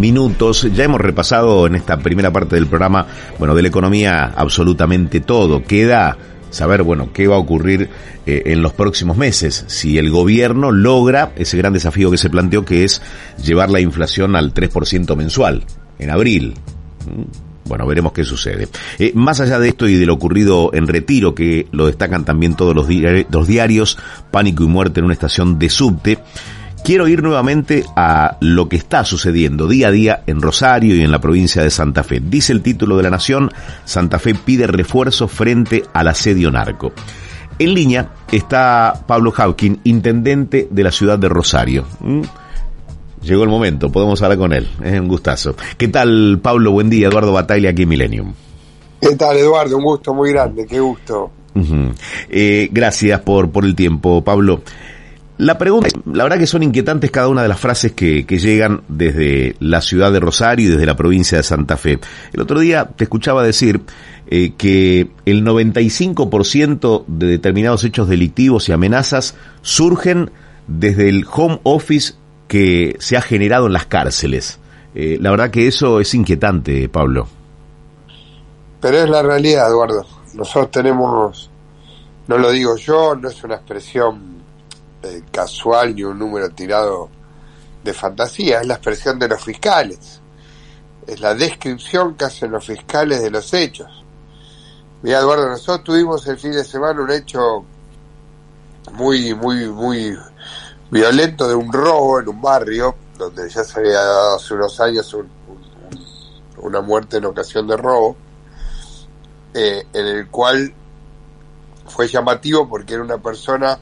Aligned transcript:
minutos. 0.00 0.68
Ya 0.76 0.84
hemos 0.84 1.00
repasado 1.00 1.66
en 1.66 1.74
esta 1.74 1.98
primera 1.98 2.32
parte 2.32 2.54
del 2.54 2.68
programa, 2.68 3.04
bueno, 3.36 3.56
de 3.56 3.62
la 3.62 3.68
economía 3.68 4.32
absolutamente 4.36 5.18
todo. 5.18 5.64
Queda 5.64 6.16
saber, 6.50 6.84
bueno, 6.84 7.12
qué 7.12 7.26
va 7.26 7.34
a 7.34 7.40
ocurrir 7.40 7.90
eh, 8.24 8.42
en 8.46 8.62
los 8.62 8.74
próximos 8.74 9.16
meses, 9.16 9.64
si 9.66 9.98
el 9.98 10.12
gobierno 10.12 10.70
logra 10.70 11.32
ese 11.34 11.56
gran 11.56 11.72
desafío 11.72 12.12
que 12.12 12.16
se 12.16 12.30
planteó, 12.30 12.64
que 12.64 12.84
es 12.84 13.02
llevar 13.42 13.70
la 13.70 13.80
inflación 13.80 14.36
al 14.36 14.54
3% 14.54 15.16
mensual, 15.16 15.64
en 15.98 16.10
abril. 16.10 16.54
Mm, 17.04 17.68
bueno, 17.68 17.84
veremos 17.84 18.12
qué 18.12 18.22
sucede. 18.22 18.68
Eh, 19.00 19.10
más 19.16 19.40
allá 19.40 19.58
de 19.58 19.70
esto 19.70 19.88
y 19.88 19.96
de 19.96 20.06
lo 20.06 20.14
ocurrido 20.14 20.70
en 20.74 20.86
Retiro, 20.86 21.34
que 21.34 21.66
lo 21.72 21.86
destacan 21.86 22.24
también 22.24 22.54
todos 22.54 22.72
los, 22.72 22.86
los 23.30 23.48
diarios, 23.48 23.98
pánico 24.30 24.62
y 24.62 24.68
muerte 24.68 25.00
en 25.00 25.06
una 25.06 25.14
estación 25.14 25.58
de 25.58 25.68
subte, 25.68 26.18
Quiero 26.88 27.06
ir 27.06 27.22
nuevamente 27.22 27.84
a 27.96 28.38
lo 28.40 28.70
que 28.70 28.76
está 28.76 29.04
sucediendo 29.04 29.68
día 29.68 29.88
a 29.88 29.90
día 29.90 30.22
en 30.26 30.40
Rosario 30.40 30.96
y 30.96 31.02
en 31.02 31.10
la 31.10 31.20
provincia 31.20 31.62
de 31.62 31.68
Santa 31.68 32.02
Fe. 32.02 32.18
Dice 32.18 32.50
el 32.50 32.62
título 32.62 32.96
de 32.96 33.02
la 33.02 33.10
Nación, 33.10 33.50
Santa 33.84 34.18
Fe 34.18 34.34
pide 34.34 34.66
refuerzo 34.66 35.28
frente 35.28 35.82
al 35.92 36.08
asedio 36.08 36.50
narco. 36.50 36.92
En 37.58 37.74
línea 37.74 38.14
está 38.32 39.04
Pablo 39.06 39.32
Hawking, 39.32 39.80
intendente 39.84 40.66
de 40.70 40.82
la 40.82 40.90
ciudad 40.90 41.18
de 41.18 41.28
Rosario. 41.28 41.84
¿Mm? 42.00 42.22
Llegó 43.20 43.42
el 43.42 43.50
momento, 43.50 43.92
podemos 43.92 44.22
hablar 44.22 44.38
con 44.38 44.54
él. 44.54 44.66
Es 44.82 44.98
un 44.98 45.08
gustazo. 45.08 45.56
¿Qué 45.76 45.88
tal, 45.88 46.38
Pablo? 46.40 46.72
Buen 46.72 46.88
día. 46.88 47.08
Eduardo 47.08 47.34
Batalla 47.34 47.68
aquí 47.68 47.82
en 47.82 47.88
Millennium. 47.90 48.32
¿Qué 48.98 49.14
tal, 49.14 49.36
Eduardo? 49.36 49.76
Un 49.76 49.84
gusto 49.84 50.14
muy 50.14 50.32
grande. 50.32 50.66
Qué 50.66 50.80
gusto. 50.80 51.32
Eh, 52.30 52.70
gracias 52.72 53.20
por, 53.20 53.50
por 53.50 53.66
el 53.66 53.74
tiempo, 53.74 54.24
Pablo. 54.24 54.62
La 55.38 55.56
pregunta, 55.56 55.88
la 56.04 56.24
verdad 56.24 56.38
que 56.38 56.48
son 56.48 56.64
inquietantes 56.64 57.12
cada 57.12 57.28
una 57.28 57.42
de 57.42 57.48
las 57.48 57.60
frases 57.60 57.92
que, 57.92 58.24
llegan 58.24 58.82
desde 58.88 59.54
la 59.60 59.80
ciudad 59.80 60.10
de 60.10 60.18
Rosario 60.18 60.66
y 60.66 60.72
desde 60.72 60.84
la 60.84 60.96
provincia 60.96 61.38
de 61.38 61.44
Santa 61.44 61.76
Fe. 61.76 62.00
El 62.32 62.40
otro 62.40 62.58
día 62.58 62.86
te 62.96 63.04
escuchaba 63.04 63.44
decir 63.44 63.80
eh, 64.26 64.54
que 64.58 65.08
el 65.26 65.44
95% 65.44 67.04
de 67.06 67.26
determinados 67.28 67.84
hechos 67.84 68.08
delictivos 68.08 68.68
y 68.68 68.72
amenazas 68.72 69.36
surgen 69.62 70.32
desde 70.66 71.08
el 71.08 71.24
home 71.32 71.60
office 71.62 72.14
que 72.48 72.96
se 72.98 73.16
ha 73.16 73.22
generado 73.22 73.68
en 73.68 73.74
las 73.74 73.86
cárceles. 73.86 74.58
Eh, 74.96 75.18
la 75.20 75.30
verdad 75.30 75.50
que 75.52 75.68
eso 75.68 76.00
es 76.00 76.12
inquietante, 76.14 76.88
Pablo. 76.88 77.28
Pero 78.80 78.98
es 78.98 79.08
la 79.08 79.22
realidad, 79.22 79.68
Eduardo. 79.68 80.04
Nosotros 80.34 80.72
tenemos, 80.72 81.48
no 82.26 82.38
lo 82.38 82.50
digo 82.50 82.76
yo, 82.76 83.14
no 83.14 83.28
es 83.28 83.44
una 83.44 83.54
expresión 83.54 84.37
eh, 85.02 85.22
casual 85.30 85.94
ni 85.94 86.02
un 86.02 86.18
número 86.18 86.50
tirado 86.50 87.08
de 87.82 87.94
fantasía, 87.94 88.60
es 88.60 88.66
la 88.66 88.74
expresión 88.74 89.18
de 89.18 89.28
los 89.28 89.42
fiscales, 89.42 90.20
es 91.06 91.20
la 91.20 91.34
descripción 91.34 92.16
que 92.16 92.24
hacen 92.24 92.50
los 92.50 92.66
fiscales 92.66 93.22
de 93.22 93.30
los 93.30 93.52
hechos. 93.54 94.04
Mira, 95.02 95.20
Eduardo, 95.20 95.48
nosotros 95.48 95.84
tuvimos 95.84 96.26
el 96.26 96.38
fin 96.38 96.52
de 96.52 96.64
semana 96.64 97.00
un 97.00 97.10
hecho 97.12 97.64
muy, 98.92 99.32
muy, 99.34 99.68
muy 99.68 100.18
violento 100.90 101.48
de 101.48 101.54
un 101.54 101.72
robo 101.72 102.18
en 102.18 102.28
un 102.28 102.42
barrio, 102.42 102.96
donde 103.16 103.48
ya 103.48 103.62
se 103.62 103.78
había 103.78 104.00
dado 104.00 104.36
hace 104.36 104.54
unos 104.54 104.80
años 104.80 105.16
una 106.56 106.80
muerte 106.80 107.18
en 107.18 107.26
ocasión 107.26 107.66
de 107.68 107.76
robo, 107.76 108.16
eh, 109.54 109.86
en 109.92 110.06
el 110.06 110.28
cual 110.28 110.74
fue 111.86 112.08
llamativo 112.08 112.68
porque 112.68 112.94
era 112.94 113.02
una 113.02 113.18
persona 113.18 113.78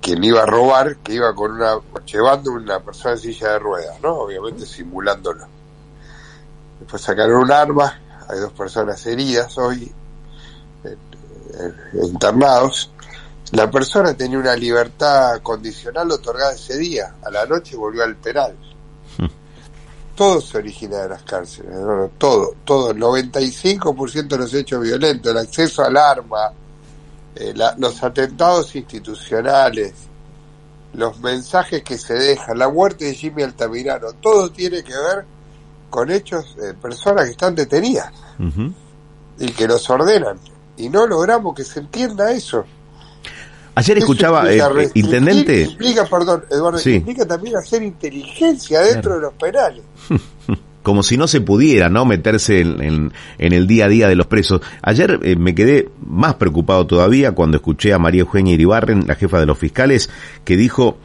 quien 0.00 0.24
iba 0.24 0.42
a 0.42 0.46
robar, 0.46 0.96
que 0.98 1.14
iba 1.14 1.34
con 1.34 1.52
una, 1.52 1.78
llevando 2.04 2.52
una 2.52 2.80
persona 2.80 3.14
en 3.14 3.20
silla 3.20 3.52
de 3.52 3.58
ruedas, 3.58 4.00
¿no? 4.02 4.14
Obviamente 4.14 4.66
simulándolo. 4.66 5.46
Después 6.80 7.02
sacaron 7.02 7.42
un 7.42 7.52
arma, 7.52 8.00
hay 8.28 8.38
dos 8.38 8.52
personas 8.52 9.04
heridas 9.06 9.56
hoy, 9.58 9.92
internados. 11.94 12.90
La 13.52 13.70
persona 13.70 14.14
tenía 14.14 14.38
una 14.38 14.54
libertad 14.54 15.40
condicional 15.42 16.10
otorgada 16.10 16.52
ese 16.52 16.76
día, 16.76 17.14
a 17.22 17.30
la 17.30 17.46
noche 17.46 17.76
volvió 17.76 18.04
al 18.04 18.16
penal. 18.16 18.54
Todo 20.14 20.40
se 20.40 20.58
origina 20.58 20.98
de 20.98 21.08
las 21.10 21.22
cárceles, 21.22 21.72
todo, 22.18 22.56
todo, 22.64 22.90
el 22.90 22.98
95% 22.98 24.26
de 24.26 24.38
los 24.38 24.52
hechos 24.52 24.82
violentos, 24.82 25.30
el 25.30 25.38
acceso 25.38 25.84
al 25.84 25.96
arma, 25.96 26.52
eh, 27.40 27.54
los 27.76 28.02
atentados 28.02 28.74
institucionales, 28.74 29.92
los 30.92 31.20
mensajes 31.20 31.84
que 31.84 31.96
se 31.96 32.14
dejan, 32.14 32.58
la 32.58 32.68
muerte 32.68 33.04
de 33.04 33.14
Jimmy 33.14 33.44
Altamirano, 33.44 34.12
todo 34.20 34.50
tiene 34.50 34.82
que 34.82 34.92
ver 34.92 35.24
con 35.88 36.10
hechos 36.10 36.56
de 36.56 36.74
personas 36.74 37.26
que 37.26 37.30
están 37.30 37.54
detenidas 37.54 38.12
y 39.38 39.52
que 39.52 39.68
los 39.68 39.88
ordenan. 39.88 40.38
Y 40.76 40.88
no 40.88 41.06
logramos 41.06 41.54
que 41.54 41.64
se 41.64 41.78
entienda 41.78 42.32
eso. 42.32 42.64
Ayer 43.76 43.98
escuchaba, 43.98 44.52
eh, 44.52 44.58
eh, 44.58 44.90
intendente. 44.94 45.62
Implica, 45.62 46.04
perdón, 46.06 46.44
Eduardo, 46.50 46.90
implica 46.90 47.24
también 47.24 47.56
hacer 47.56 47.84
inteligencia 47.84 48.80
dentro 48.80 49.14
de 49.14 49.20
los 49.20 49.34
penales. 49.34 49.84
como 50.88 51.02
si 51.02 51.18
no 51.18 51.28
se 51.28 51.42
pudiera 51.42 51.90
no 51.90 52.06
meterse 52.06 52.62
en, 52.62 53.12
el 53.36 53.66
día 53.66 53.84
a 53.84 53.88
día 53.90 54.08
de 54.08 54.16
los 54.16 54.26
presos. 54.26 54.62
Ayer 54.80 55.20
eh, 55.22 55.36
me 55.36 55.54
quedé 55.54 55.90
más 56.00 56.36
preocupado 56.36 56.86
todavía 56.86 57.32
cuando 57.32 57.58
escuché 57.58 57.92
a 57.92 57.98
María 57.98 58.22
Eugenia 58.22 58.54
Iribarren, 58.54 59.06
la 59.06 59.14
jefa 59.14 59.38
de 59.38 59.44
los 59.44 59.58
fiscales, 59.58 60.08
que 60.46 60.56
dijo 60.56 60.96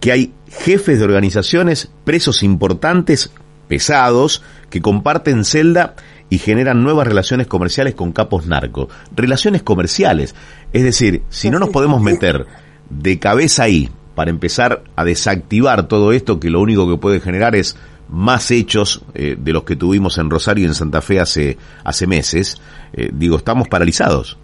que 0.00 0.12
hay 0.12 0.34
jefes 0.50 0.98
de 0.98 1.06
organizaciones, 1.06 1.90
presos 2.04 2.42
importantes, 2.42 3.32
pesados, 3.68 4.42
que 4.68 4.82
comparten 4.82 5.46
celda 5.46 5.94
y 6.28 6.36
generan 6.36 6.82
nuevas 6.82 7.06
relaciones 7.06 7.46
comerciales 7.46 7.94
con 7.94 8.12
capos 8.12 8.46
narcos. 8.46 8.88
Relaciones 9.16 9.62
comerciales. 9.62 10.34
Es 10.74 10.82
decir, 10.82 11.22
si 11.30 11.48
no 11.48 11.58
nos 11.58 11.70
podemos 11.70 12.02
meter 12.02 12.44
de 12.90 13.18
cabeza 13.18 13.62
ahí 13.62 13.88
para 14.14 14.28
empezar 14.28 14.84
a 14.94 15.04
desactivar 15.04 15.88
todo 15.88 16.12
esto 16.12 16.38
que 16.38 16.50
lo 16.50 16.60
único 16.60 16.86
que 16.86 17.00
puede 17.00 17.18
generar 17.18 17.56
es 17.56 17.78
más 18.12 18.50
hechos 18.50 19.00
eh, 19.14 19.36
de 19.38 19.52
los 19.52 19.64
que 19.64 19.74
tuvimos 19.74 20.18
en 20.18 20.28
Rosario 20.28 20.64
y 20.64 20.68
en 20.68 20.74
Santa 20.74 21.00
Fe 21.00 21.18
hace, 21.18 21.56
hace 21.82 22.06
meses, 22.06 22.58
eh, 22.92 23.10
digo, 23.12 23.38
estamos 23.38 23.68
paralizados. 23.68 24.36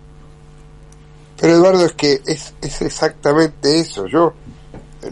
Pero 1.38 1.52
Eduardo, 1.52 1.84
es 1.84 1.92
que 1.92 2.20
es, 2.26 2.54
es 2.62 2.82
exactamente 2.82 3.78
eso. 3.78 4.06
Yo, 4.06 4.32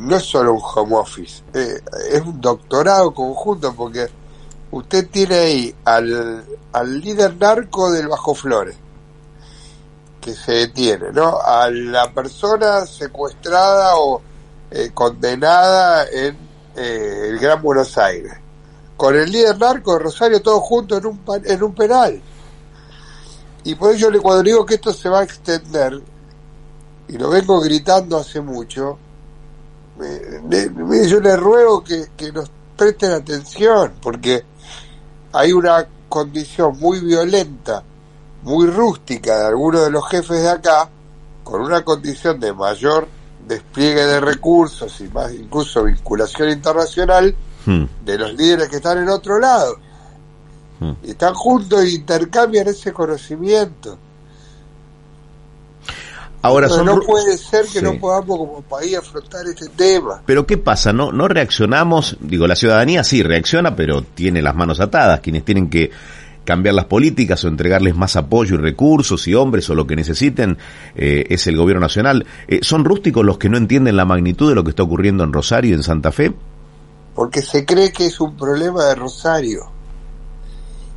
no 0.00 0.16
es 0.16 0.24
solo 0.24 0.54
un 0.54 0.62
home 0.62 0.96
office, 0.96 1.42
eh, 1.52 1.80
es 2.10 2.22
un 2.22 2.40
doctorado 2.40 3.12
conjunto 3.12 3.74
porque 3.74 4.08
usted 4.70 5.06
tiene 5.10 5.34
ahí 5.34 5.74
al, 5.84 6.44
al 6.72 7.00
líder 7.00 7.36
narco 7.36 7.92
del 7.92 8.08
Bajo 8.08 8.34
Flores, 8.34 8.76
que 10.18 10.32
se 10.34 10.52
detiene, 10.52 11.12
¿no? 11.12 11.38
A 11.40 11.70
la 11.70 12.10
persona 12.10 12.86
secuestrada 12.86 13.96
o 13.96 14.22
condenada 14.94 16.06
en 16.10 16.36
el 16.74 17.38
Gran 17.38 17.62
Buenos 17.62 17.96
Aires 17.96 18.32
con 18.96 19.14
el 19.14 19.30
líder 19.30 19.58
narco 19.58 19.94
de 19.94 19.98
Rosario 20.00 20.40
todos 20.40 20.62
juntos 20.62 20.98
en 20.98 21.06
un, 21.06 21.20
en 21.44 21.62
un 21.62 21.74
penal. 21.74 22.20
Y 23.64 23.74
por 23.74 23.94
ello 23.94 24.08
cuando 24.22 24.42
digo 24.42 24.64
que 24.64 24.74
esto 24.74 24.92
se 24.92 25.08
va 25.08 25.20
a 25.20 25.24
extender, 25.24 26.00
y 27.08 27.18
lo 27.18 27.30
vengo 27.30 27.60
gritando 27.60 28.16
hace 28.16 28.40
mucho, 28.40 28.98
yo 29.98 31.20
le 31.20 31.36
ruego 31.36 31.82
que, 31.82 32.06
que 32.16 32.32
nos 32.32 32.50
presten 32.76 33.12
atención, 33.12 33.94
porque 34.00 34.44
hay 35.32 35.52
una 35.52 35.86
condición 36.08 36.78
muy 36.78 37.00
violenta, 37.00 37.82
muy 38.42 38.68
rústica 38.68 39.38
de 39.38 39.46
algunos 39.46 39.82
de 39.82 39.90
los 39.90 40.08
jefes 40.08 40.42
de 40.42 40.48
acá, 40.48 40.88
con 41.42 41.60
una 41.60 41.84
condición 41.84 42.38
de 42.40 42.52
mayor 42.52 43.08
despliegue 43.46 44.04
de 44.04 44.20
recursos 44.20 45.00
y 45.00 45.08
más 45.08 45.32
incluso 45.32 45.84
vinculación 45.84 46.50
internacional, 46.50 47.34
Hmm. 47.66 47.84
de 48.04 48.18
los 48.18 48.32
líderes 48.34 48.68
que 48.68 48.76
están 48.76 48.98
en 48.98 49.08
otro 49.08 49.38
lado. 49.38 49.76
Hmm. 50.80 50.92
Y 51.02 51.10
están 51.10 51.34
juntos 51.34 51.82
e 51.82 51.90
intercambian 51.90 52.68
ese 52.68 52.92
conocimiento. 52.92 53.98
Ahora 56.42 56.68
no 56.68 57.00
puede 57.00 57.36
ser 57.36 57.66
que 57.66 57.82
no 57.82 57.98
podamos 57.98 58.38
como 58.38 58.62
país 58.62 58.96
afrontar 58.96 59.46
este 59.46 59.68
tema. 59.70 60.22
Pero 60.24 60.46
¿qué 60.46 60.56
pasa? 60.56 60.92
No 60.92 61.10
no 61.10 61.26
reaccionamos, 61.26 62.16
digo, 62.20 62.46
la 62.46 62.54
ciudadanía 62.54 63.02
sí 63.02 63.24
reacciona, 63.24 63.74
pero 63.74 64.02
tiene 64.02 64.42
las 64.42 64.54
manos 64.54 64.78
atadas, 64.78 65.20
quienes 65.20 65.44
tienen 65.44 65.68
que 65.68 65.90
cambiar 66.44 66.76
las 66.76 66.84
políticas 66.84 67.44
o 67.44 67.48
entregarles 67.48 67.96
más 67.96 68.14
apoyo 68.14 68.54
y 68.54 68.58
recursos 68.58 69.26
y 69.26 69.34
hombres 69.34 69.68
o 69.70 69.74
lo 69.74 69.88
que 69.88 69.96
necesiten 69.96 70.56
eh, 70.94 71.24
es 71.28 71.48
el 71.48 71.56
gobierno 71.56 71.80
nacional. 71.80 72.24
Eh, 72.46 72.60
¿Son 72.62 72.84
rústicos 72.84 73.24
los 73.24 73.38
que 73.38 73.48
no 73.48 73.58
entienden 73.58 73.96
la 73.96 74.04
magnitud 74.04 74.48
de 74.48 74.54
lo 74.54 74.62
que 74.62 74.70
está 74.70 74.84
ocurriendo 74.84 75.24
en 75.24 75.32
Rosario 75.32 75.72
y 75.72 75.74
en 75.74 75.82
Santa 75.82 76.12
Fe? 76.12 76.32
Porque 77.16 77.40
se 77.40 77.64
cree 77.64 77.90
que 77.90 78.06
es 78.06 78.20
un 78.20 78.36
problema 78.36 78.84
de 78.84 78.94
Rosario. 78.94 79.72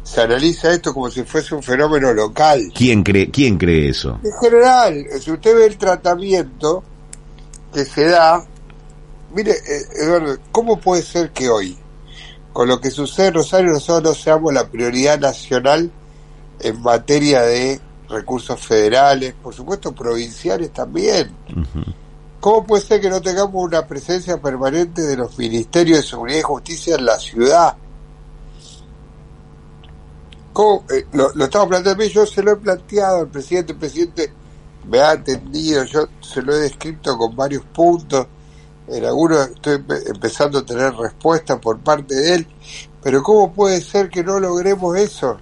Se 0.03 0.21
analiza 0.21 0.73
esto 0.73 0.93
como 0.93 1.09
si 1.09 1.23
fuese 1.23 1.55
un 1.55 1.63
fenómeno 1.63 2.13
local. 2.13 2.71
¿Quién 2.75 3.03
cree, 3.03 3.31
quién 3.31 3.57
cree 3.57 3.89
eso? 3.89 4.19
En 4.21 4.33
general, 4.41 5.05
si 5.21 5.31
usted 5.31 5.55
ve 5.55 5.65
el 5.65 5.77
tratamiento 5.77 6.83
que 7.73 7.85
se 7.85 8.09
da, 8.09 8.45
mire, 9.33 9.51
eh, 9.51 10.03
Eduardo, 10.03 10.37
¿cómo 10.51 10.77
puede 10.77 11.03
ser 11.03 11.31
que 11.31 11.49
hoy, 11.49 11.77
con 12.51 12.67
lo 12.67 12.81
que 12.81 12.91
sucede 12.91 13.27
en 13.27 13.35
Rosario 13.35 13.71
nosotros 13.71 14.03
no 14.03 14.21
seamos 14.21 14.53
la 14.53 14.67
prioridad 14.67 15.19
nacional 15.19 15.89
en 16.59 16.81
materia 16.81 17.43
de 17.43 17.79
recursos 18.09 18.59
federales, 18.59 19.35
por 19.41 19.53
supuesto 19.53 19.93
provinciales 19.93 20.73
también. 20.73 21.31
¿Cómo 22.39 22.65
puede 22.65 22.83
ser 22.83 23.01
que 23.01 23.09
no 23.09 23.21
tengamos 23.21 23.55
una 23.55 23.85
presencia 23.85 24.37
permanente 24.37 25.01
de 25.01 25.17
los 25.17 25.37
ministerios 25.37 25.99
de 25.99 26.07
Seguridad 26.07 26.39
y 26.39 26.43
Justicia 26.43 26.95
en 26.95 27.05
la 27.05 27.19
ciudad? 27.19 27.75
¿Cómo? 30.53 30.85
Eh, 30.89 31.05
lo, 31.13 31.33
lo 31.33 31.45
estamos 31.45 31.67
planteando, 31.67 32.03
yo 32.05 32.25
se 32.25 32.41
lo 32.41 32.51
he 32.51 32.55
planteado 32.55 33.19
al 33.19 33.27
presidente, 33.27 33.73
el 33.73 33.79
presidente 33.79 34.33
me 34.87 34.99
ha 34.99 35.11
atendido, 35.11 35.83
yo 35.83 36.07
se 36.21 36.41
lo 36.41 36.53
he 36.53 36.59
descrito 36.59 37.17
con 37.17 37.35
varios 37.35 37.63
puntos, 37.65 38.27
en 38.87 39.05
algunos 39.05 39.49
estoy 39.49 39.83
empezando 40.07 40.59
a 40.59 40.65
tener 40.65 40.93
respuesta 40.95 41.59
por 41.59 41.79
parte 41.79 42.15
de 42.15 42.35
él, 42.35 42.47
pero 43.03 43.21
¿cómo 43.21 43.53
puede 43.53 43.81
ser 43.81 44.09
que 44.09 44.23
no 44.23 44.39
logremos 44.39 44.97
eso? 44.97 45.37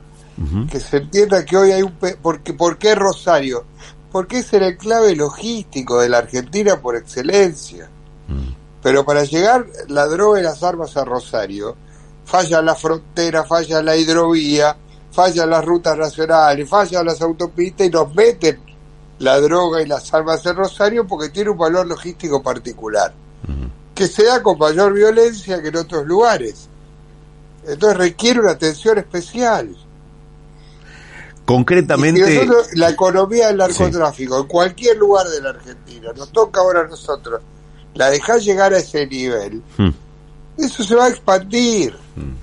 Que 0.69 0.79
se 0.79 0.97
entienda 0.97 1.43
que 1.43 1.57
hoy 1.57 1.71
hay 1.71 1.81
un... 1.81 1.93
Porque, 2.21 2.53
¿Por 2.53 2.77
qué 2.77 2.93
Rosario? 2.93 3.65
Porque 4.11 4.39
es 4.39 4.53
el 4.53 4.63
enclave 4.63 5.15
logístico 5.15 5.99
de 5.99 6.09
la 6.09 6.19
Argentina 6.19 6.79
por 6.81 6.95
excelencia. 6.95 7.89
Mm. 8.27 8.53
Pero 8.81 9.05
para 9.05 9.23
llegar 9.23 9.65
la 9.87 10.05
droga 10.05 10.39
y 10.39 10.43
las 10.43 10.63
armas 10.63 10.95
a 10.97 11.03
Rosario, 11.03 11.75
falla 12.25 12.61
la 12.61 12.75
frontera, 12.75 13.43
falla 13.43 13.81
la 13.81 13.95
hidrovía, 13.95 14.75
fallan 15.11 15.49
las 15.49 15.65
rutas 15.65 15.97
nacionales, 15.97 16.69
fallan 16.69 17.05
las 17.05 17.21
autopistas 17.21 17.87
y 17.87 17.89
nos 17.89 18.13
meten 18.13 18.59
la 19.19 19.39
droga 19.39 19.81
y 19.81 19.87
las 19.87 20.13
armas 20.13 20.45
en 20.45 20.55
Rosario 20.55 21.07
porque 21.07 21.29
tiene 21.29 21.49
un 21.49 21.57
valor 21.57 21.87
logístico 21.87 22.43
particular, 22.43 23.13
que 23.95 24.07
se 24.07 24.25
da 24.25 24.43
con 24.43 24.59
mayor 24.59 24.93
violencia 24.93 25.61
que 25.61 25.69
en 25.69 25.77
otros 25.77 26.05
lugares. 26.05 26.69
Entonces 27.65 27.97
requiere 27.97 28.39
una 28.39 28.51
atención 28.51 28.97
especial. 28.99 29.75
Concretamente. 31.47 32.45
la 32.73 32.89
economía 32.89 33.47
del 33.47 33.55
narcotráfico, 33.55 34.37
en 34.41 34.47
cualquier 34.47 34.97
lugar 34.97 35.29
de 35.29 35.41
la 35.41 35.51
Argentina, 35.51 36.09
nos 36.13 36.29
toca 36.33 36.59
ahora 36.59 36.81
a 36.81 36.87
nosotros, 36.87 37.39
la 37.93 38.09
dejar 38.09 38.41
llegar 38.41 38.73
a 38.73 38.79
ese 38.79 39.07
nivel, 39.07 39.61
hmm. 39.77 39.89
eso 40.57 40.83
se 40.83 40.93
va 40.93 41.05
a 41.05 41.09
expandir. 41.09 41.95
Hmm. 42.17 42.33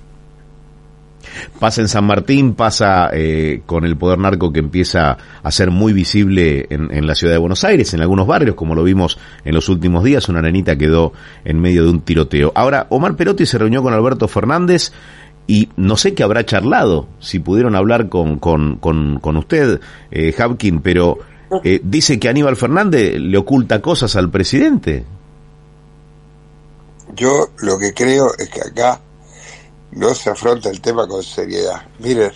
Pasa 1.58 1.82
en 1.82 1.88
San 1.88 2.06
Martín, 2.06 2.54
pasa 2.54 3.10
eh, 3.12 3.60
con 3.66 3.84
el 3.84 3.98
poder 3.98 4.18
narco 4.18 4.50
que 4.50 4.60
empieza 4.60 5.18
a 5.42 5.50
ser 5.50 5.70
muy 5.70 5.92
visible 5.92 6.66
en, 6.70 7.06
la 7.06 7.14
ciudad 7.14 7.34
de 7.34 7.38
Buenos 7.38 7.62
Aires, 7.64 7.92
en 7.92 8.00
algunos 8.00 8.26
barrios, 8.26 8.54
como 8.54 8.74
lo 8.74 8.84
vimos 8.84 9.18
en 9.44 9.54
los 9.54 9.68
últimos 9.68 10.02
días, 10.02 10.30
una 10.30 10.40
nenita 10.40 10.76
quedó 10.76 11.12
en 11.44 11.60
medio 11.60 11.84
de 11.84 11.90
un 11.90 12.00
tiroteo. 12.00 12.52
Ahora, 12.54 12.86
Omar 12.88 13.16
Perotti 13.16 13.44
se 13.44 13.58
reunió 13.58 13.82
con 13.82 13.92
Alberto 13.92 14.28
Fernández 14.28 14.92
y 15.46 15.68
no 15.76 15.96
sé 15.96 16.14
qué 16.14 16.22
habrá 16.22 16.46
charlado, 16.46 17.06
si 17.20 17.38
pudieron 17.38 17.76
hablar 17.76 18.08
con, 18.08 18.38
con, 18.38 18.76
con, 18.78 19.36
usted, 19.36 19.80
eh, 20.10 20.34
Hapkin, 20.36 20.80
pero 20.80 21.18
eh, 21.62 21.80
dice 21.82 22.18
que 22.18 22.28
Aníbal 22.28 22.56
Fernández 22.56 23.16
le 23.18 23.36
oculta 23.36 23.82
cosas 23.82 24.16
al 24.16 24.30
presidente. 24.30 25.04
Yo 27.14 27.50
lo 27.58 27.78
que 27.78 27.92
creo 27.92 28.32
es 28.38 28.48
que 28.48 28.60
acá 28.60 29.00
no 29.92 30.14
se 30.14 30.30
afronta 30.30 30.70
el 30.70 30.80
tema 30.80 31.06
con 31.06 31.22
seriedad. 31.22 31.82
Miren, 31.98 32.32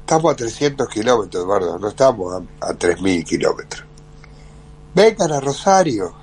estamos 0.00 0.32
a 0.32 0.36
300 0.36 0.88
kilómetros, 0.88 1.44
Eduardo, 1.44 1.78
no 1.78 1.88
estamos 1.88 2.34
a, 2.34 2.66
a 2.66 2.72
3.000 2.72 3.24
kilómetros. 3.24 3.84
Vengan 4.94 5.30
a 5.30 5.40
Rosario. 5.40 6.14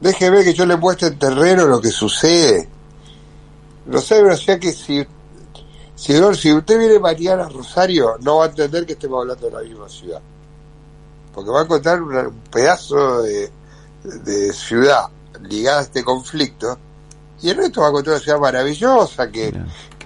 Déjeme 0.00 0.42
que 0.42 0.52
yo 0.52 0.66
le 0.66 0.76
muestre 0.76 1.08
en 1.08 1.18
terreno 1.18 1.66
lo 1.66 1.80
que 1.80 1.90
sucede. 1.90 2.68
Rosario 3.86 4.30
es 4.30 4.48
una 4.48 4.58
que 4.58 4.72
si, 4.72 5.06
si, 5.94 6.14
si 6.34 6.52
usted 6.52 6.78
viene 6.78 6.98
mañana 6.98 7.44
a 7.44 7.48
Rosario, 7.48 8.16
no 8.20 8.38
va 8.38 8.46
a 8.46 8.48
entender 8.48 8.86
que 8.86 8.94
estemos 8.94 9.20
hablando 9.20 9.46
de 9.46 9.52
la 9.52 9.62
misma 9.62 9.88
ciudad. 9.88 10.20
Porque 11.34 11.50
va 11.50 11.60
a 11.60 11.64
encontrar 11.64 12.02
un 12.02 12.40
pedazo 12.50 13.22
de, 13.22 13.50
de 14.04 14.52
ciudad 14.52 15.08
ligada 15.42 15.80
a 15.80 15.82
este 15.82 16.04
conflicto 16.04 16.78
y 17.42 17.50
el 17.50 17.56
resto 17.56 17.80
va 17.80 17.88
a 17.88 17.90
encontrar 17.90 18.16
una 18.16 18.24
ciudad 18.24 18.38
maravillosa 18.38 19.30
que, 19.30 19.52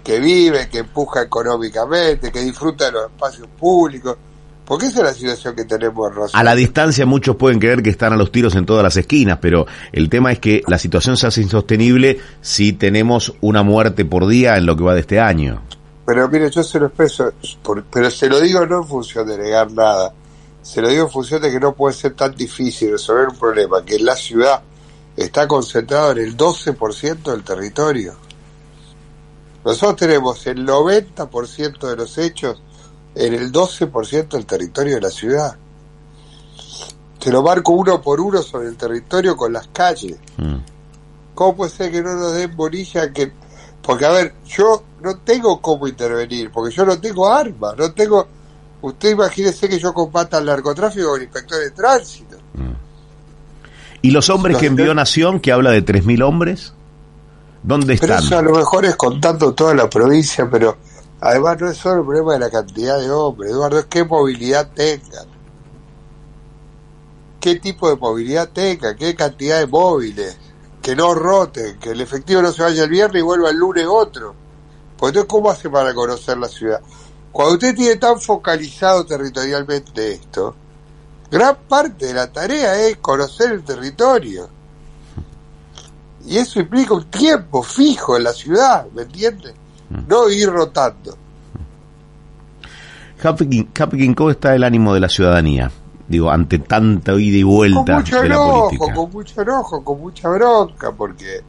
que 0.03 0.19
vive, 0.19 0.69
que 0.69 0.79
empuja 0.79 1.23
económicamente, 1.23 2.33
que 2.33 2.41
disfruta 2.41 2.87
de 2.87 2.93
los 2.93 3.05
espacios 3.05 3.47
públicos. 3.59 4.17
Porque 4.69 4.85
esa 4.85 4.99
es 4.99 5.05
la 5.05 5.15
situación 5.15 5.57
que 5.57 5.65
tenemos. 5.65 6.35
A 6.35 6.45
la 6.45 6.55
distancia 6.55 7.07
muchos 7.07 7.37
pueden 7.37 7.59
creer 7.59 7.83
que 7.83 7.89
están 7.89 8.13
a 8.13 8.17
los 8.17 8.31
tiros 8.31 8.55
en 8.55 8.67
todas 8.67 8.83
las 8.83 8.99
esquinas, 8.99 9.39
pero 9.41 9.67
el 9.93 10.11
tema 10.11 10.31
es 10.31 10.41
que 10.41 10.63
la 10.67 10.79
situación 10.79 11.17
se 11.17 11.27
hace 11.27 11.41
insostenible 11.41 12.21
si 12.43 12.75
tenemos 12.75 13.33
una 13.41 13.63
muerte 13.63 14.05
por 14.05 14.27
día 14.27 14.59
en 14.59 14.67
lo 14.67 14.77
que 14.77 14.85
va 14.85 14.93
de 14.93 15.01
este 15.01 15.21
año. 15.21 15.63
Pero 16.05 16.29
mire, 16.29 16.51
yo 16.51 16.63
se 16.63 16.79
lo 16.79 16.89
expreso, 16.89 17.33
pero 17.91 18.11
se 18.11 18.29
lo 18.29 18.39
digo 18.41 18.67
no 18.67 18.83
en 18.83 18.87
función 18.87 19.27
de 19.27 19.39
negar 19.39 19.73
nada, 19.73 20.13
se 20.61 20.83
lo 20.83 20.91
digo 20.91 21.05
en 21.05 21.11
función 21.11 21.41
de 21.41 21.51
que 21.51 21.61
no 21.61 21.73
puede 21.73 21.95
ser 21.95 22.13
tan 22.13 22.35
difícil 22.35 22.91
resolver 22.91 23.29
un 23.29 23.39
problema 23.39 23.83
que 23.83 23.99
la 23.99 24.17
ciudad 24.17 24.61
está 25.17 25.49
concentrado 25.49 26.13
en 26.13 26.19
el 26.19 26.37
12% 26.37 27.23
del 27.23 27.43
territorio. 27.43 28.17
Nosotros 29.65 29.97
tenemos 29.97 30.47
el 30.47 30.67
90% 30.67 31.89
de 31.89 31.97
los 31.97 32.19
hechos 32.19 32.63
en 33.15 33.35
el 33.35 33.53
12% 33.53 34.29
del 34.29 34.47
territorio 34.47 34.97
de 34.97 35.01
la 35.01 35.11
ciudad. 35.11 35.57
Se 37.19 37.33
lo 37.33 37.43
marco 37.43 37.73
uno 37.73 38.01
por 38.01 38.21
uno 38.21 38.43
sobre 38.43 38.69
el 38.69 38.77
territorio 38.77 39.37
con 39.37 39.53
las 39.53 39.69
calles. 39.69 40.17
Mm. 40.37 40.57
¿Cómo 41.35 41.57
puede 41.57 41.71
ser 41.71 41.91
que 41.91 42.03
no 42.03 42.15
nos 42.15 42.35
den 42.35 42.57
bolilla 42.57 43.13
que... 43.13 43.33
Porque, 43.83 44.05
a 44.05 44.11
ver, 44.11 44.35
yo 44.47 44.83
no 45.03 45.19
tengo 45.19 45.61
cómo 45.61 45.89
intervenir, 45.89 46.51
porque 46.51 46.75
yo 46.75 46.85
no 46.85 46.99
tengo 47.01 47.33
armas, 47.33 47.75
no 47.77 47.93
tengo... 47.93 48.27
Usted 48.81 49.11
imagínese 49.11 49.69
que 49.69 49.79
yo 49.79 49.93
combata 49.93 50.39
el 50.39 50.47
narcotráfico 50.47 51.11
con 51.11 51.23
inspector 51.23 51.59
de 51.59 51.71
tránsito. 51.73 52.37
Mm. 52.55 52.73
¿Y 54.03 54.11
los 54.13 54.31
hombres 54.31 54.57
que 54.59 54.67
envió 54.67 54.95
Nación, 54.95 55.41
que 55.41 55.51
habla 55.51 55.71
de 55.71 55.85
3.000 55.85 56.25
hombres? 56.25 56.73
¿Dónde 57.63 57.95
están? 57.95 58.09
Pero 58.09 58.21
eso 58.21 58.39
a 58.39 58.43
lo 58.43 58.53
mejor 58.53 58.85
es 58.85 58.97
contando 58.97 59.53
toda 59.53 59.75
la 59.75 59.91
provincia, 59.91 60.49
pero 60.49 60.77
además 61.21 61.61
no 61.61 61.71
es 61.71 61.77
solo 61.77 62.01
el 62.01 62.07
problema 62.07 62.33
de 62.35 62.39
la 62.39 62.51
cantidad 62.51 62.99
de 62.99 63.11
hombres, 63.11 63.51
Eduardo, 63.51 63.79
es 63.79 63.87
qué 63.87 64.05
movilidad 64.05 64.71
tengan. 64.73 65.27
¿Qué 67.41 67.57
tipo 67.57 67.89
de 67.89 67.97
movilidad 67.97 68.49
tengan? 68.51 68.97
¿Qué 68.97 69.15
cantidad 69.15 69.59
de 69.59 69.67
móviles? 69.67 70.37
Que 70.83 70.97
no 70.97 71.15
roten, 71.15 71.79
que 71.79 71.91
el 71.91 72.01
efectivo 72.01 72.43
no 72.43 72.53
se 72.53 72.63
vaya 72.63 72.85
el 72.85 72.91
viernes 72.91 73.21
y 73.21 73.25
vuelva 73.25 73.51
el 73.51 73.57
lunes 73.57 73.87
otro. 73.89 74.35
Pues 74.97 75.11
entonces, 75.11 75.29
¿cómo 75.31 75.51
hace 75.51 75.71
para 75.71 75.95
conocer 75.95 76.39
la 76.39 76.49
ciudad? 76.49 76.81
Cuando 77.31 77.55
usted 77.55 77.77
tiene 77.77 77.97
tan 77.97 78.21
focalizado 78.21 79.07
territorialmente 79.07 80.13
esto, 80.13 80.57
gran 81.31 81.57
parte 81.69 82.07
de 82.07 82.15
la 82.15 82.33
tarea 82.33 82.81
es 82.87 82.97
conocer 82.97 83.53
el 83.53 83.63
territorio. 83.63 84.49
Y 86.27 86.39
eso 86.39 86.59
implica 86.59 86.95
un 86.95 87.05
tiempo 87.05 87.63
fijo 87.63 88.17
en 88.17 88.25
la 88.25 88.33
ciudad, 88.33 88.87
¿me 88.93 89.03
entiendes? 89.03 89.55
No 89.91 90.29
ir 90.29 90.49
rotando. 90.51 91.17
Hapkin, 93.23 94.15
¿cómo 94.15 94.31
está 94.31 94.55
el 94.55 94.65
ánimo 94.65 94.95
de 94.95 95.01
la 95.01 95.09
ciudadanía? 95.09 95.71
Digo, 96.07 96.31
ante 96.31 96.61
tanta 96.61 97.13
ida 97.15 97.39
y 97.39 97.43
vuelta 97.43 97.85
con 97.85 97.95
mucho 97.97 98.21
de 98.21 98.27
enojo, 98.27 98.71
Con 98.95 99.11
mucho 99.11 99.43
enojo, 99.43 99.85
con 99.85 100.01
mucha 100.01 100.29
bronca, 100.29 100.93
porque, 100.93 101.43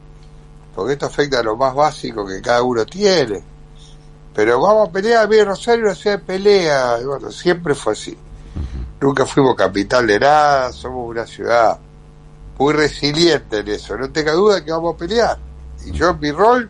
porque 0.74 0.92
esto 0.94 1.06
afecta 1.06 1.40
a 1.40 1.42
lo 1.42 1.56
más 1.56 1.74
básico 1.74 2.26
que 2.26 2.42
cada 2.42 2.62
uno 2.62 2.84
tiene. 2.84 3.42
Pero 4.34 4.60
vamos 4.60 4.88
a 4.88 4.92
pelear, 4.92 5.28
bien 5.28 5.46
Rosario 5.46 5.86
no 5.86 5.94
se 5.94 6.18
pelea, 6.18 6.98
bueno, 7.04 7.30
siempre 7.30 7.74
fue 7.74 7.94
así. 7.94 8.16
Nunca 9.00 9.24
fuimos 9.24 9.54
capital 9.54 10.06
de 10.06 10.20
nada, 10.20 10.72
somos 10.72 11.08
una 11.08 11.26
ciudad 11.26 11.78
muy 12.58 12.74
resiliente 12.74 13.60
en 13.60 13.68
eso. 13.68 13.96
No 13.96 14.10
tenga 14.10 14.32
duda 14.32 14.62
que 14.62 14.70
vamos 14.70 14.94
a 14.94 14.98
pelear. 14.98 15.38
Y 15.86 15.92
yo 15.92 16.10
en 16.10 16.20
mi 16.20 16.30
rol 16.30 16.68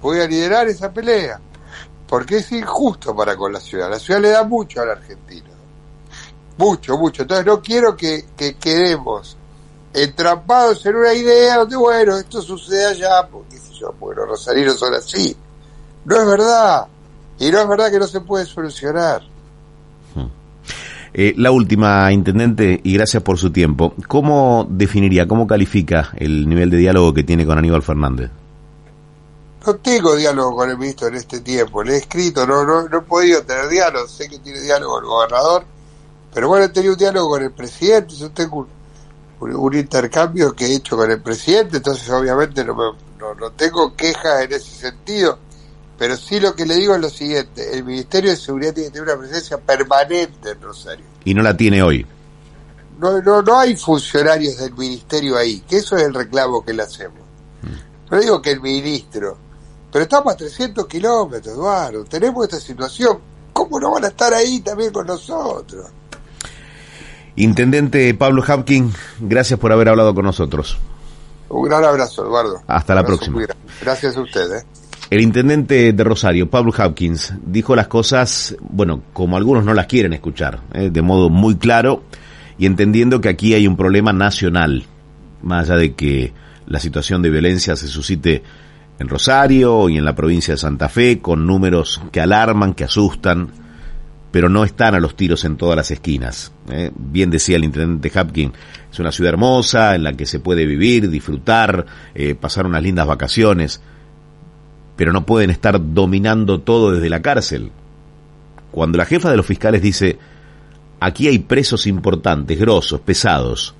voy 0.00 0.20
a 0.20 0.26
liderar 0.26 0.68
esa 0.68 0.92
pelea. 0.92 1.40
Porque 2.06 2.38
es 2.38 2.52
injusto 2.52 3.14
para 3.14 3.36
con 3.36 3.52
la 3.52 3.60
ciudad. 3.60 3.90
La 3.90 3.98
ciudad 3.98 4.20
le 4.20 4.30
da 4.30 4.44
mucho 4.44 4.80
a 4.80 4.86
la 4.86 4.92
Argentina. 4.92 5.50
Mucho, 6.56 6.96
mucho. 6.96 7.22
Entonces 7.22 7.46
no 7.46 7.60
quiero 7.60 7.96
que, 7.96 8.26
quedemos 8.58 9.36
entrampados 9.92 10.84
en 10.86 10.96
una 10.96 11.12
idea 11.12 11.58
donde, 11.58 11.76
bueno, 11.76 12.16
esto 12.16 12.40
sucede 12.40 12.86
allá, 12.86 13.26
porque 13.30 13.58
si 13.58 13.78
yo, 13.78 13.94
bueno, 14.00 14.24
rosarinos 14.24 14.78
son 14.78 14.94
así. 14.94 15.36
No 16.04 16.16
es 16.16 16.26
verdad. 16.26 16.86
Y 17.38 17.50
no 17.50 17.60
es 17.60 17.68
verdad 17.68 17.90
que 17.90 17.98
no 17.98 18.06
se 18.06 18.20
puede 18.20 18.46
solucionar. 18.46 19.22
Eh, 21.14 21.34
la 21.36 21.50
última, 21.50 22.12
intendente, 22.12 22.80
y 22.82 22.92
gracias 22.94 23.22
por 23.22 23.38
su 23.38 23.50
tiempo. 23.50 23.94
¿Cómo 24.06 24.66
definiría, 24.68 25.26
cómo 25.26 25.46
califica 25.46 26.10
el 26.16 26.48
nivel 26.48 26.70
de 26.70 26.76
diálogo 26.76 27.14
que 27.14 27.24
tiene 27.24 27.46
con 27.46 27.58
Aníbal 27.58 27.82
Fernández? 27.82 28.30
No 29.66 29.76
tengo 29.76 30.16
diálogo 30.16 30.56
con 30.56 30.70
el 30.70 30.78
ministro 30.78 31.08
en 31.08 31.16
este 31.16 31.40
tiempo, 31.40 31.82
le 31.82 31.94
he 31.94 31.96
escrito, 31.98 32.46
no, 32.46 32.64
no, 32.64 32.88
no 32.88 32.98
he 32.98 33.02
podido 33.02 33.42
tener 33.42 33.68
diálogo, 33.68 34.06
sé 34.06 34.28
que 34.28 34.38
tiene 34.38 34.60
diálogo 34.60 34.94
con 34.94 35.04
el 35.04 35.08
gobernador, 35.08 35.64
pero 36.32 36.48
bueno, 36.48 36.66
he 36.66 36.68
tenido 36.68 36.92
un 36.92 36.98
diálogo 36.98 37.30
con 37.30 37.42
el 37.42 37.50
presidente, 37.50 38.14
yo 38.14 38.30
tengo 38.30 38.68
un, 39.40 39.74
intercambio 39.74 40.54
que 40.54 40.66
he 40.66 40.76
hecho 40.76 40.96
con 40.96 41.10
el 41.10 41.20
presidente, 41.20 41.78
entonces 41.78 42.08
obviamente 42.10 42.64
no 42.64 42.74
me, 42.74 42.84
no, 43.18 43.34
no 43.34 43.50
tengo 43.52 43.94
quejas 43.96 44.42
en 44.42 44.52
ese 44.52 44.70
sentido, 44.70 45.38
pero 45.98 46.16
sí 46.16 46.38
lo 46.38 46.54
que 46.54 46.64
le 46.64 46.76
digo 46.76 46.94
es 46.94 47.00
lo 47.00 47.10
siguiente, 47.10 47.76
el 47.76 47.84
Ministerio 47.84 48.30
de 48.30 48.36
Seguridad 48.36 48.72
tiene 48.72 48.90
que 48.90 48.98
tener 48.98 49.08
una 49.08 49.18
presencia 49.18 49.58
permanente 49.58 50.50
en 50.50 50.60
Rosario. 50.62 51.04
Y 51.24 51.34
no 51.34 51.42
la 51.42 51.56
tiene 51.56 51.82
hoy. 51.82 52.06
No, 52.98 53.20
no, 53.20 53.42
no 53.42 53.58
hay 53.58 53.76
funcionarios 53.76 54.58
del 54.58 54.72
ministerio 54.74 55.36
ahí, 55.36 55.60
que 55.68 55.78
eso 55.78 55.96
es 55.96 56.04
el 56.04 56.14
reclamo 56.14 56.64
que 56.64 56.72
le 56.72 56.82
hacemos. 56.82 57.18
Mm. 57.62 58.10
No 58.12 58.20
digo 58.20 58.42
que 58.42 58.52
el 58.52 58.60
ministro, 58.60 59.36
pero 59.92 60.02
estamos 60.02 60.32
a 60.32 60.36
300 60.36 60.86
kilómetros, 60.86 61.54
Eduardo, 61.54 62.04
tenemos 62.04 62.44
esta 62.44 62.60
situación, 62.60 63.18
¿cómo 63.52 63.80
no 63.80 63.92
van 63.92 64.04
a 64.04 64.08
estar 64.08 64.32
ahí 64.34 64.60
también 64.60 64.92
con 64.92 65.06
nosotros? 65.06 65.86
Intendente 67.36 68.12
Pablo 68.14 68.42
Hapkin, 68.46 68.92
gracias 69.20 69.58
por 69.60 69.72
haber 69.72 69.88
hablado 69.88 70.14
con 70.14 70.24
nosotros. 70.24 70.78
Un 71.48 71.62
gran 71.68 71.84
abrazo, 71.84 72.26
Eduardo. 72.26 72.62
Hasta 72.66 72.94
la 72.94 73.04
próxima. 73.04 73.40
Gracias 73.80 74.16
a 74.16 74.20
ustedes. 74.20 74.66
El 75.10 75.22
intendente 75.22 75.94
de 75.94 76.04
Rosario, 76.04 76.50
Pablo 76.50 76.72
Hopkins, 76.76 77.32
dijo 77.42 77.74
las 77.74 77.88
cosas, 77.88 78.54
bueno, 78.60 79.02
como 79.14 79.38
algunos 79.38 79.64
no 79.64 79.72
las 79.72 79.86
quieren 79.86 80.12
escuchar, 80.12 80.60
¿eh? 80.74 80.90
de 80.92 81.00
modo 81.00 81.30
muy 81.30 81.56
claro 81.56 82.02
y 82.58 82.66
entendiendo 82.66 83.20
que 83.20 83.30
aquí 83.30 83.54
hay 83.54 83.66
un 83.66 83.76
problema 83.76 84.12
nacional, 84.12 84.84
más 85.42 85.70
allá 85.70 85.78
de 85.78 85.94
que 85.94 86.34
la 86.66 86.78
situación 86.78 87.22
de 87.22 87.30
violencia 87.30 87.74
se 87.76 87.88
suscite 87.88 88.42
en 88.98 89.08
Rosario 89.08 89.88
y 89.88 89.96
en 89.96 90.04
la 90.04 90.14
provincia 90.14 90.54
de 90.54 90.58
Santa 90.58 90.88
Fe, 90.88 91.20
con 91.20 91.46
números 91.46 92.00
que 92.10 92.20
alarman, 92.20 92.74
que 92.74 92.84
asustan, 92.84 93.50
pero 94.30 94.48
no 94.48 94.64
están 94.64 94.94
a 94.94 95.00
los 95.00 95.16
tiros 95.16 95.44
en 95.44 95.56
todas 95.56 95.76
las 95.76 95.90
esquinas. 95.90 96.52
¿eh? 96.70 96.90
Bien 96.94 97.30
decía 97.30 97.56
el 97.56 97.64
intendente 97.64 98.10
Hapkin, 98.12 98.52
es 98.90 98.98
una 98.98 99.12
ciudad 99.12 99.32
hermosa 99.32 99.94
en 99.94 100.02
la 100.02 100.12
que 100.12 100.26
se 100.26 100.40
puede 100.40 100.66
vivir, 100.66 101.08
disfrutar, 101.08 101.86
eh, 102.14 102.34
pasar 102.34 102.66
unas 102.66 102.82
lindas 102.82 103.06
vacaciones, 103.06 103.80
pero 104.96 105.12
no 105.12 105.24
pueden 105.24 105.50
estar 105.50 105.80
dominando 105.94 106.60
todo 106.60 106.92
desde 106.92 107.08
la 107.08 107.22
cárcel. 107.22 107.70
Cuando 108.72 108.98
la 108.98 109.06
jefa 109.06 109.30
de 109.30 109.36
los 109.36 109.46
fiscales 109.46 109.80
dice, 109.80 110.18
aquí 111.00 111.28
hay 111.28 111.38
presos 111.38 111.86
importantes, 111.86 112.58
grosos, 112.58 113.00
pesados, 113.00 113.74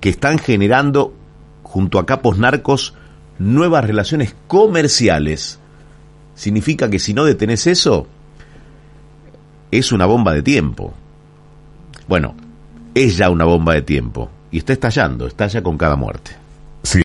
que 0.00 0.08
están 0.08 0.38
generando, 0.38 1.14
junto 1.62 1.98
a 1.98 2.06
capos 2.06 2.38
narcos, 2.38 2.94
nuevas 3.38 3.84
relaciones 3.84 4.34
comerciales, 4.46 5.58
significa 6.34 6.88
que 6.90 6.98
si 6.98 7.14
no 7.14 7.24
detenés 7.24 7.66
eso, 7.66 8.06
es 9.70 9.92
una 9.92 10.06
bomba 10.06 10.32
de 10.32 10.42
tiempo. 10.42 10.94
Bueno, 12.06 12.34
es 12.94 13.16
ya 13.16 13.30
una 13.30 13.44
bomba 13.44 13.74
de 13.74 13.82
tiempo 13.82 14.30
y 14.50 14.58
está 14.58 14.72
estallando, 14.72 15.26
estalla 15.26 15.62
con 15.62 15.76
cada 15.76 15.96
muerte. 15.96 16.43